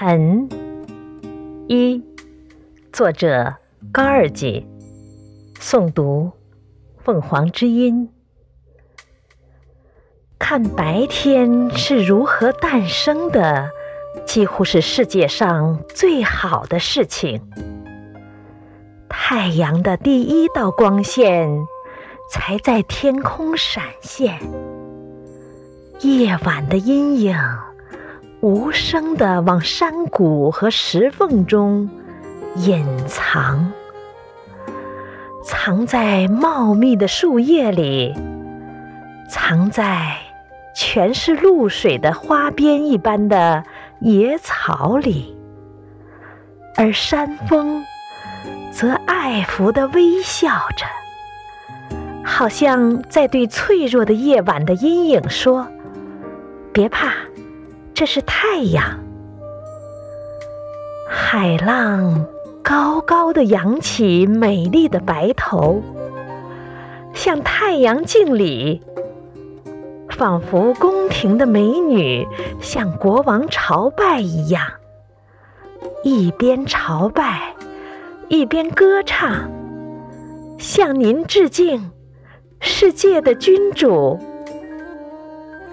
[0.00, 0.48] 晨
[1.66, 2.00] 一，
[2.92, 3.56] 作者
[3.90, 4.64] 高二姐，
[5.58, 6.30] 诵读
[6.98, 8.08] 凤凰之音。
[10.38, 13.72] 看白天是如何诞生的，
[14.24, 17.42] 几乎是世界上最好的事情。
[19.08, 21.66] 太阳的第一道光线
[22.30, 24.38] 才在天空闪现，
[26.02, 27.36] 夜晚的阴影。
[28.40, 31.90] 无声地往山谷和石缝中
[32.54, 33.72] 隐藏，
[35.44, 38.14] 藏在茂密的树叶里，
[39.28, 40.16] 藏在
[40.72, 43.64] 全是露水的花边一般的
[43.98, 45.36] 野草里，
[46.76, 47.84] 而山峰
[48.70, 50.86] 则爱抚地微笑着，
[52.24, 55.66] 好像在对脆弱的夜晚的阴影说
[56.72, 57.12] ：“别怕。”
[57.98, 59.00] 这是太阳，
[61.08, 62.24] 海浪
[62.62, 65.82] 高高的扬起美丽的白头，
[67.12, 68.80] 向太阳敬礼，
[70.10, 72.24] 仿佛宫廷的美女
[72.60, 74.64] 向国王朝拜一样，
[76.04, 77.52] 一边朝拜，
[78.28, 79.50] 一边歌唱，
[80.56, 81.90] 向您致敬，
[82.60, 84.16] 世界的君主。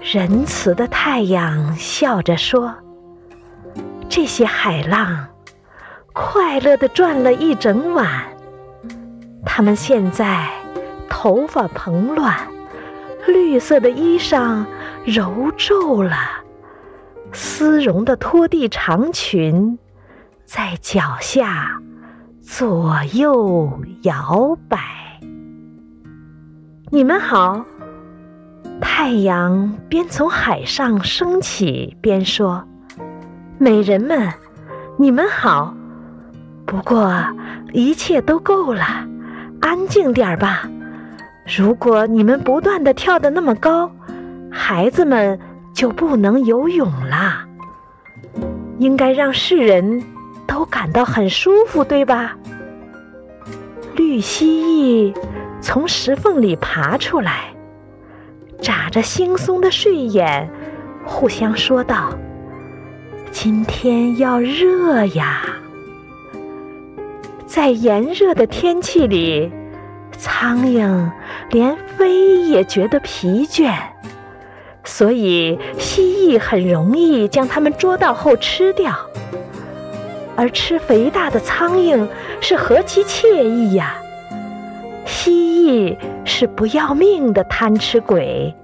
[0.00, 2.74] 仁慈的太阳笑着说
[4.08, 5.26] ：“这些海浪
[6.12, 8.24] 快乐地转了一整晚，
[9.44, 10.48] 他们现在
[11.10, 12.34] 头发蓬乱，
[13.26, 14.64] 绿色的衣裳
[15.04, 16.16] 揉皱了，
[17.32, 19.78] 丝绒的拖地长裙
[20.44, 21.80] 在脚下
[22.40, 24.78] 左右摇摆。
[26.90, 27.66] 你们好。”
[29.08, 32.62] 太阳边从海上升起，边说
[33.56, 34.30] ：“美人们，
[34.98, 35.74] 你们好。
[36.66, 37.24] 不过
[37.72, 38.84] 一切都够了，
[39.62, 40.68] 安静点儿吧。
[41.56, 43.90] 如果你们不断的跳得那么高，
[44.50, 45.40] 孩子们
[45.72, 47.46] 就不能游泳了。
[48.78, 50.04] 应该让世人
[50.46, 52.36] 都感到很舒服，对吧？”
[53.96, 55.18] 绿蜥蜴
[55.62, 57.54] 从石缝里爬出来。
[58.60, 60.50] 眨着惺忪的睡眼，
[61.04, 62.12] 互相说道
[63.30, 65.42] ：“今天要热呀！
[67.46, 69.50] 在炎热的天气里，
[70.16, 71.10] 苍蝇
[71.50, 73.72] 连飞也觉得疲倦，
[74.84, 78.92] 所以蜥蜴很容易将它们捉到后吃掉。
[80.36, 82.06] 而吃肥大的苍蝇
[82.40, 83.98] 是何其惬意呀！”
[85.68, 88.54] 蜴是不要命的贪吃鬼，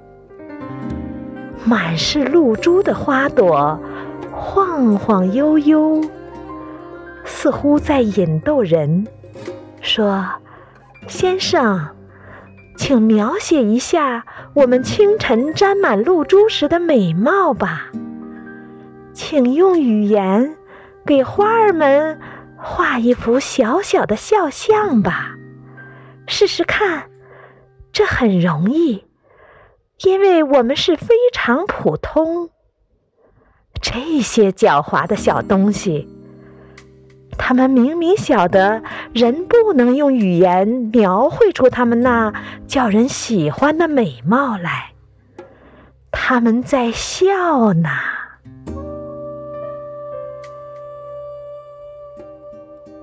[1.65, 3.79] 满是露珠的花朵
[4.33, 6.01] 晃晃悠悠，
[7.25, 9.07] 似乎在引逗人。
[9.83, 10.25] 说
[11.07, 11.89] ：“先生，
[12.79, 17.91] 请描写一下我们清晨沾满露珠时的美貌吧。
[19.13, 20.57] 请用语言
[21.05, 22.19] 给花儿们
[22.57, 25.37] 画一幅小小的肖像吧。”
[26.27, 27.11] 试试看，
[27.93, 29.05] 这很容易，
[29.99, 32.51] 因为我们是非常普通。
[33.81, 36.09] 这些狡猾的小东西，
[37.37, 38.83] 他们明明晓得
[39.13, 42.33] 人不能用语言描绘出他们那
[42.67, 44.93] 叫人喜欢的美貌来，
[46.11, 47.91] 他们在笑呢。